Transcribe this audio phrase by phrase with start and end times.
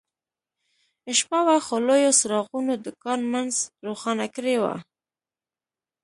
[1.17, 3.53] شپه وه خو لویو څراغونو د کان منځ
[3.85, 4.63] روښانه کړی و